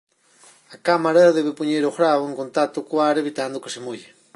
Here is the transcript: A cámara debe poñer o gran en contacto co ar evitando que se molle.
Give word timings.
A 0.75 0.77
cámara 0.87 1.35
debe 1.37 1.57
poñer 1.59 1.83
o 1.85 1.95
gran 1.97 2.19
en 2.27 2.33
contacto 2.41 2.79
co 2.87 2.95
ar 3.09 3.15
evitando 3.23 3.61
que 3.63 3.73
se 3.73 3.83
molle. 3.85 4.09